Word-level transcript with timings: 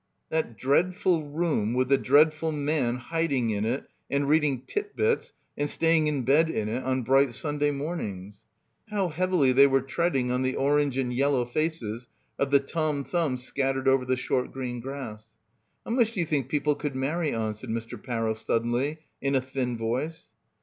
That 0.29 0.57
dreadful 0.57 1.29
room 1.29 1.75
with 1.75 1.89
the 1.89 1.97
dreadful 1.99 2.51
man 2.51 2.95
hiding 2.95 3.51
in 3.51 3.65
it 3.65 3.87
and 4.09 4.27
reading 4.27 4.63
"Tit 4.65 4.95
Bits" 4.95 5.33
and 5.55 5.69
staying 5.69 6.07
in 6.07 6.23
bed 6.23 6.49
in 6.49 6.67
it 6.67 6.83
on 6.83 7.03
bright 7.03 7.35
Sunday 7.35 7.69
mornings. 7.69 8.41
How 8.89 9.09
heavily 9.09 9.51
they 9.51 9.67
were 9.67 9.81
treading 9.83 10.31
on 10.31 10.41
the 10.41 10.55
orange 10.55 10.97
and 10.97 11.13
yellow 11.13 11.45
faces 11.45 12.07
of 12.39 12.49
the 12.49 12.59
Tom 12.59 13.03
Thumbs 13.03 13.43
scattered 13.43 13.87
over 13.87 14.03
the 14.03 14.17
short 14.17 14.51
green 14.51 14.79
grass. 14.79 15.35
"How 15.85 15.91
much 15.91 16.13
do 16.13 16.19
you 16.19 16.25
think 16.25 16.49
people 16.49 16.73
could 16.73 16.95
marry 16.95 17.31
on?" 17.35 17.53
said 17.53 17.69
Mr. 17.69 18.01
Parrow 18.03 18.33
suddenly 18.33 18.97
in 19.21 19.35
a 19.35 19.39
thin 19.41 19.77
voice. 19.77 20.29